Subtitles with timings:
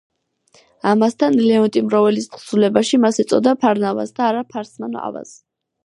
[0.91, 5.41] ამასთან ლეონტი მროველის თხზულებაში მას ეწოდება ფარნავაზ და არა ფარსმან-ავაზ.